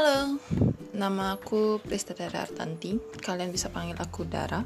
Halo, 0.00 0.40
nama 0.96 1.36
aku 1.36 1.76
Prista 1.84 2.16
Dara 2.16 2.48
Artanti. 2.48 2.96
Kalian 3.20 3.52
bisa 3.52 3.68
panggil 3.68 4.00
aku 4.00 4.24
Dara. 4.24 4.64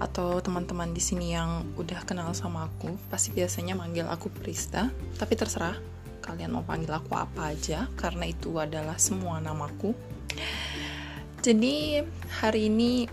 Atau 0.00 0.40
teman-teman 0.40 0.88
di 0.88 1.04
sini 1.04 1.36
yang 1.36 1.68
udah 1.76 2.00
kenal 2.08 2.32
sama 2.32 2.72
aku, 2.72 2.96
pasti 3.12 3.36
biasanya 3.36 3.76
manggil 3.76 4.08
aku 4.08 4.32
Prista. 4.32 4.88
Tapi 5.20 5.36
terserah, 5.36 5.76
kalian 6.24 6.56
mau 6.56 6.64
panggil 6.64 6.96
aku 6.96 7.12
apa 7.12 7.52
aja, 7.52 7.92
karena 8.00 8.24
itu 8.24 8.56
adalah 8.56 8.96
semua 8.96 9.36
namaku. 9.36 9.92
Jadi, 11.44 12.00
hari 12.40 12.72
ini 12.72 13.04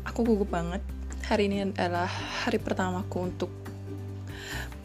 aku 0.00 0.24
gugup 0.24 0.48
banget. 0.48 0.80
Hari 1.28 1.44
ini 1.44 1.76
adalah 1.76 2.08
hari 2.08 2.56
pertamaku 2.56 3.16
untuk 3.20 3.52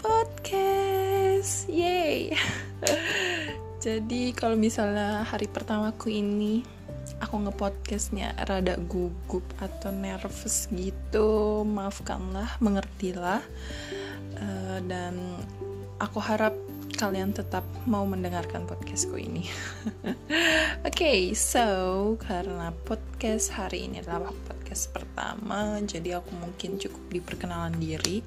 podcast. 0.03 1.71
Yay! 1.71 2.35
Jadi 3.81 4.29
kalau 4.37 4.53
misalnya 4.53 5.25
hari 5.25 5.49
pertamaku 5.49 6.13
ini 6.13 6.61
aku 7.17 7.49
ngepodcastnya 7.49 8.37
rada 8.45 8.77
gugup 8.77 9.41
atau 9.57 9.89
nervous 9.89 10.69
gitu, 10.69 11.65
maafkanlah, 11.65 12.61
mengertilah. 12.61 13.41
Uh, 14.37 14.77
dan 14.85 15.17
aku 15.97 16.21
harap 16.21 16.53
kalian 16.93 17.33
tetap 17.33 17.65
mau 17.89 18.05
mendengarkan 18.05 18.69
podcastku 18.69 19.17
ini. 19.17 19.49
Oke, 20.85 21.01
okay, 21.01 21.19
so 21.33 21.65
karena 22.21 22.69
podcast 22.85 23.49
hari 23.49 23.89
ini 23.89 24.05
adalah 24.05 24.29
podcast 24.45 24.93
pertama, 24.93 25.81
jadi 25.81 26.21
aku 26.21 26.37
mungkin 26.37 26.77
cukup 26.77 27.01
diperkenalan 27.09 27.81
diri. 27.81 28.21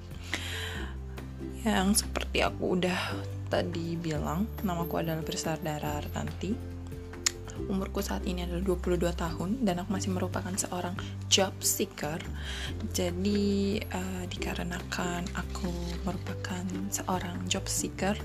Yang 1.62 2.02
seperti 2.02 2.42
aku 2.42 2.82
udah 2.82 3.00
tadi 3.54 3.94
bilang, 3.94 4.50
namaku 4.66 4.98
adalah 4.98 5.22
Bersardara 5.22 6.02
Artanti. 6.02 6.74
Umurku 7.70 8.02
saat 8.02 8.26
ini 8.26 8.42
adalah 8.42 8.66
22 8.66 8.98
tahun 9.14 9.62
dan 9.62 9.78
aku 9.78 9.94
masih 9.94 10.10
merupakan 10.10 10.50
seorang 10.58 10.98
job 11.30 11.54
seeker. 11.62 12.18
Jadi 12.90 13.78
uh, 13.94 14.26
dikarenakan 14.26 15.30
aku 15.38 15.70
merupakan 16.02 16.66
seorang 16.90 17.46
job 17.46 17.62
seeker, 17.70 18.18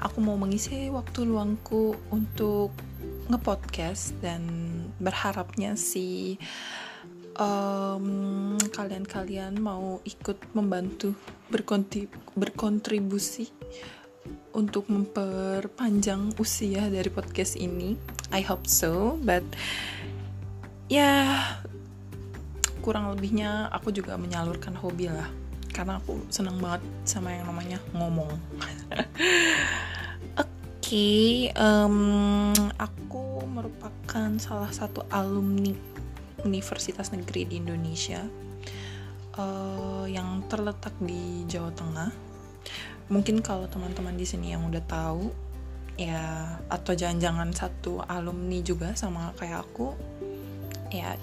aku 0.00 0.24
mau 0.24 0.40
mengisi 0.40 0.88
waktu 0.88 1.28
luangku 1.28 1.92
untuk 2.08 2.72
ngepodcast 3.28 4.16
dan 4.24 4.48
berharapnya 4.96 5.76
sih 5.76 6.40
um, 7.36 8.56
kalian-kalian 8.72 9.60
mau 9.60 10.00
ikut 10.08 10.56
membantu 10.56 11.12
berkontribusi 12.40 13.52
untuk 14.52 14.88
memperpanjang 14.88 16.36
usia 16.36 16.88
dari 16.88 17.08
podcast 17.08 17.56
ini. 17.56 17.96
I 18.32 18.40
hope 18.40 18.68
so, 18.68 19.20
but 19.20 19.44
ya 20.88 21.04
yeah, 21.04 21.60
kurang 22.84 23.12
lebihnya 23.12 23.70
aku 23.72 23.94
juga 23.94 24.18
menyalurkan 24.18 24.74
hobi 24.76 25.08
lah 25.08 25.28
karena 25.72 25.96
aku 25.96 26.20
senang 26.28 26.60
banget 26.60 26.84
sama 27.08 27.32
yang 27.32 27.48
namanya 27.48 27.78
ngomong. 27.96 28.32
Oke, 30.36 30.48
okay, 30.80 31.28
um, 31.56 32.52
aku 32.76 33.40
merupakan 33.48 34.36
salah 34.36 34.68
satu 34.68 35.00
alumni 35.08 35.72
Universitas 36.44 37.08
Negeri 37.14 37.48
di 37.48 37.54
Indonesia 37.56 38.20
uh, 39.38 40.04
yang 40.04 40.44
terletak 40.50 40.92
di 41.00 41.46
Jawa 41.48 41.72
Tengah 41.72 42.31
mungkin 43.10 43.42
kalau 43.42 43.66
teman-teman 43.66 44.14
di 44.14 44.26
sini 44.26 44.54
yang 44.54 44.66
udah 44.68 44.82
tahu 44.86 45.32
ya 45.98 46.56
atau 46.72 46.92
jangan-jangan 46.96 47.52
satu 47.52 48.00
alumni 48.08 48.58
juga 48.64 48.96
sama 48.96 49.34
kayak 49.36 49.64
aku 49.68 49.92
ya 50.88 51.16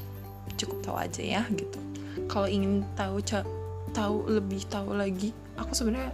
cukup 0.57 0.77
tahu 0.85 0.95
aja 0.97 1.21
ya 1.21 1.41
gitu. 1.53 1.79
Kalau 2.29 2.47
ingin 2.49 2.85
tahu 2.93 3.21
tahu 3.95 4.15
lebih 4.29 4.65
tahu 4.69 4.93
lagi 4.93 5.33
aku 5.57 5.73
sebenarnya 5.73 6.13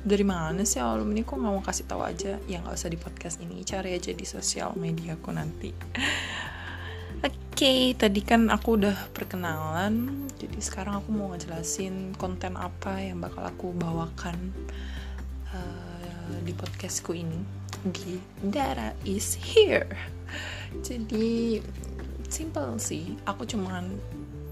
dari 0.00 0.24
mana 0.24 0.64
sih 0.64 0.80
alumni? 0.80 1.20
Kok 1.20 1.36
nggak 1.36 1.52
mau 1.52 1.62
kasih 1.62 1.84
tahu 1.86 2.02
aja? 2.02 2.40
Ya 2.48 2.64
nggak 2.64 2.74
usah 2.74 2.90
di 2.90 2.98
podcast 2.98 3.36
ini. 3.38 3.62
Cari 3.62 3.94
aja 3.94 4.10
di 4.10 4.24
sosial 4.24 4.72
media 4.80 5.14
aku 5.14 5.30
nanti 5.30 5.70
okay, 7.60 7.92
tadi 7.92 8.24
kan 8.24 8.48
aku 8.48 8.80
udah 8.80 9.12
perkenalan, 9.12 10.24
jadi 10.40 10.56
sekarang 10.64 10.96
aku 10.96 11.12
mau 11.12 11.28
ngejelasin 11.36 12.16
konten 12.16 12.56
apa 12.56 13.04
yang 13.04 13.20
bakal 13.20 13.44
aku 13.44 13.76
bawakan 13.76 14.48
uh, 15.52 16.40
di 16.40 16.56
podcastku 16.56 17.12
ini 17.12 17.36
di 17.84 18.16
Dara 18.40 18.96
is 19.04 19.36
here. 19.36 19.84
Jadi 20.80 21.60
simple 22.32 22.80
sih, 22.80 23.20
aku 23.28 23.44
cuman 23.44 23.92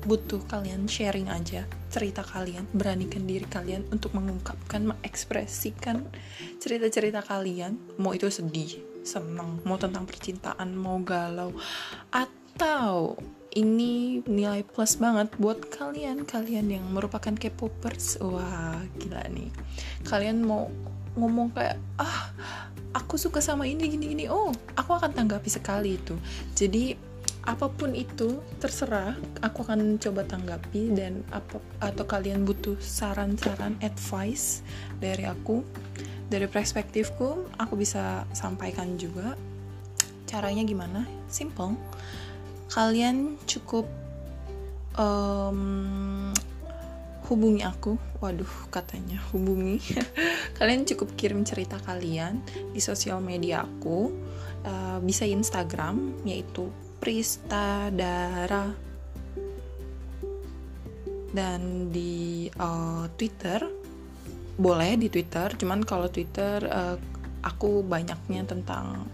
butuh 0.04 0.44
kalian 0.44 0.84
sharing 0.84 1.32
aja 1.32 1.64
cerita 1.88 2.20
kalian, 2.20 2.68
beranikan 2.76 3.24
diri 3.24 3.48
kalian 3.48 3.88
untuk 3.88 4.12
mengungkapkan, 4.12 4.84
mengekspresikan 4.84 6.04
cerita-cerita 6.60 7.24
kalian, 7.24 7.72
mau 7.96 8.12
itu 8.12 8.28
sedih, 8.28 8.84
senang, 9.00 9.64
mau 9.64 9.80
tentang 9.80 10.04
percintaan, 10.04 10.76
mau 10.76 11.00
galau, 11.00 11.56
atau 12.12 12.36
atau 12.58 13.14
ini 13.54 14.18
nilai 14.26 14.66
plus 14.66 14.98
banget 14.98 15.30
buat 15.38 15.70
kalian. 15.70 16.26
Kalian 16.26 16.74
yang 16.74 16.90
merupakan 16.90 17.30
K-popers 17.30 18.18
wah 18.18 18.82
gila 18.98 19.22
nih. 19.30 19.46
Kalian 20.02 20.42
mau 20.42 20.66
ngomong 21.14 21.54
kayak 21.54 21.78
ah 22.02 22.34
aku 22.98 23.14
suka 23.14 23.38
sama 23.38 23.62
ini 23.70 23.86
gini 23.86 24.10
gini. 24.10 24.24
Oh 24.26 24.50
aku 24.74 24.90
akan 24.90 25.14
tanggapi 25.14 25.46
sekali 25.46 26.02
itu. 26.02 26.18
Jadi 26.58 26.98
apa 27.46 27.70
pun 27.70 27.94
itu 27.94 28.42
terserah. 28.58 29.14
Aku 29.38 29.62
akan 29.62 30.02
coba 30.02 30.26
tanggapi 30.26 30.98
dan 30.98 31.22
apa 31.30 31.62
atau 31.78 32.10
kalian 32.10 32.42
butuh 32.42 32.74
saran-saran 32.82 33.78
advice 33.86 34.66
dari 34.98 35.30
aku 35.30 35.62
dari 36.26 36.50
perspektifku 36.50 37.54
aku 37.54 37.78
bisa 37.78 38.26
sampaikan 38.34 38.98
juga. 38.98 39.38
Caranya 40.26 40.66
gimana? 40.66 41.06
Simple 41.30 41.78
kalian 42.68 43.40
cukup 43.48 43.88
um, 44.96 46.32
hubungi 47.28 47.62
aku. 47.64 47.96
Waduh 48.18 48.50
katanya 48.72 49.20
hubungi. 49.30 49.78
Kalian 50.58 50.88
cukup 50.88 51.14
kirim 51.14 51.44
cerita 51.46 51.78
kalian 51.78 52.42
di 52.72 52.80
sosial 52.80 53.20
media 53.22 53.62
aku. 53.62 54.10
Uh, 54.66 54.98
bisa 55.00 55.22
Instagram 55.22 56.18
yaitu 56.26 56.66
Prista 56.98 57.94
Dara 57.94 58.66
dan 61.30 61.92
di 61.94 62.50
uh, 62.58 63.06
Twitter 63.14 63.62
boleh 64.58 64.98
di 64.98 65.06
Twitter. 65.06 65.54
Cuman 65.54 65.86
kalau 65.86 66.10
Twitter 66.10 66.58
uh, 66.66 66.98
aku 67.46 67.86
banyaknya 67.86 68.42
tentang 68.42 69.06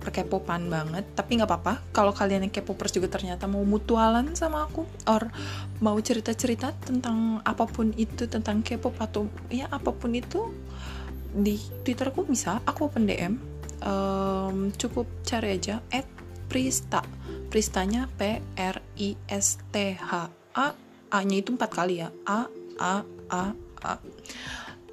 perkepopan 0.00 0.66
banget. 0.72 1.04
Tapi 1.12 1.38
nggak 1.38 1.48
apa-apa 1.48 1.74
kalau 1.92 2.10
kalian 2.16 2.48
yang 2.48 2.52
kepopers 2.52 2.96
juga 2.96 3.12
ternyata 3.12 3.44
mau 3.44 3.62
mutualan 3.62 4.32
sama 4.32 4.66
aku 4.66 4.88
or 5.06 5.28
mau 5.84 5.94
cerita-cerita 6.00 6.72
tentang 6.80 7.44
apa 7.44 7.68
pun 7.68 7.92
itu 7.94 8.24
tentang 8.26 8.64
K-pop 8.64 8.96
atau 8.98 9.28
ya 9.52 9.68
apa 9.68 9.92
pun 9.92 10.16
itu 10.16 10.50
di 11.30 11.60
Twitterku 11.86 12.26
bisa 12.26 12.58
aku 12.66 12.90
open 12.90 13.06
DM 13.06 13.38
um, 13.86 14.74
cukup 14.74 15.06
cari 15.22 15.60
aja 15.60 15.84
at 15.92 16.08
Prista. 16.50 17.06
Pristanya 17.46 18.10
P 18.18 18.42
R 18.58 18.76
I 18.98 19.14
S 19.30 19.62
T 19.70 19.94
H 19.94 20.26
A. 20.58 20.68
A 21.10 21.18
nya 21.26 21.42
itu 21.42 21.54
empat 21.54 21.70
kali 21.70 22.02
ya. 22.02 22.10
A 22.26 22.46
A 22.78 23.06
A 23.30 23.44
A 23.86 23.94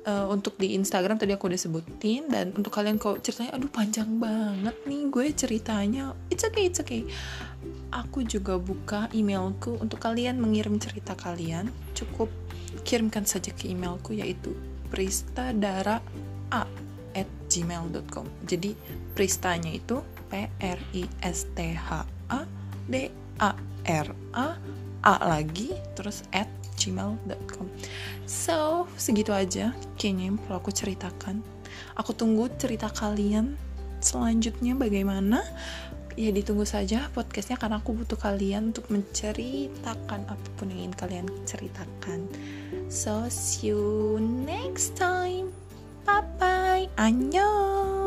uh, 0.08 0.26
untuk 0.32 0.56
di 0.56 0.74
Instagram 0.80 1.20
tadi 1.20 1.36
aku 1.36 1.52
udah 1.52 1.60
sebutin 1.60 2.32
dan 2.32 2.56
untuk 2.56 2.72
kalian 2.72 2.96
kok 2.96 3.20
ceritanya 3.20 3.60
aduh 3.60 3.70
panjang 3.70 4.10
banget 4.18 4.76
nih 4.88 5.02
gue 5.12 5.26
ceritanya. 5.36 6.16
It's 6.32 6.48
okay 6.48 6.72
it's 6.72 6.80
okay. 6.80 7.04
Aku 7.92 8.24
juga 8.24 8.56
buka 8.56 9.12
emailku 9.12 9.76
untuk 9.78 10.00
kalian 10.00 10.40
mengirim 10.40 10.80
cerita 10.80 11.14
kalian. 11.14 11.68
Cukup 11.92 12.32
kirimkan 12.88 13.28
saja 13.28 13.52
ke 13.52 13.68
emailku 13.68 14.16
yaitu 14.16 14.56
pristadara 14.88 16.00
a 16.56 16.64
at 17.18 17.28
gmail.com 17.50 18.30
jadi 18.46 18.78
pristanya 19.18 19.74
itu 19.74 20.00
p 20.30 20.46
r 20.48 20.80
i 20.94 21.04
s 21.26 21.50
t 21.58 21.74
h 21.74 22.06
a 22.30 22.42
d 22.88 23.12
a 23.42 23.52
r 23.88 24.08
a 24.36 24.48
a 25.04 25.14
lagi 25.24 25.74
terus 25.98 26.24
at 26.36 26.48
gmail.com 26.78 27.66
so 28.30 28.86
segitu 28.96 29.34
aja 29.34 29.74
kayaknya 29.98 30.38
kalau 30.46 30.58
aku 30.62 30.72
ceritakan. 30.72 31.42
Aku 31.98 32.14
tunggu 32.14 32.48
cerita 32.56 32.88
kalian 32.94 33.58
selanjutnya 34.00 34.78
bagaimana. 34.78 35.42
Ya 36.18 36.34
ditunggu 36.34 36.66
saja 36.66 37.14
podcastnya 37.14 37.62
karena 37.62 37.78
aku 37.78 37.94
butuh 37.94 38.18
kalian 38.18 38.74
untuk 38.74 38.90
menceritakan 38.90 40.26
apa 40.26 40.48
pun 40.58 40.74
yang 40.74 40.90
ingin 40.90 40.96
kalian 40.98 41.28
ceritakan. 41.46 42.26
So 42.90 43.30
see 43.30 43.70
you 43.70 44.18
next 44.22 44.98
time. 44.98 45.54
Bye 46.10 46.26
bye 46.42 46.86
annyeong 46.98 48.07